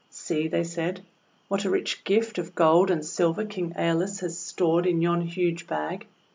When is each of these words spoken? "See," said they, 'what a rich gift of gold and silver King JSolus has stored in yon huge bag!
"See," 0.09 0.49
said 0.63 0.95
they, 0.95 1.01
'what 1.47 1.63
a 1.63 1.69
rich 1.69 2.03
gift 2.05 2.39
of 2.39 2.55
gold 2.55 2.89
and 2.89 3.05
silver 3.05 3.45
King 3.45 3.75
JSolus 3.75 4.21
has 4.21 4.35
stored 4.35 4.87
in 4.87 4.99
yon 4.99 5.21
huge 5.21 5.67
bag! 5.67 6.07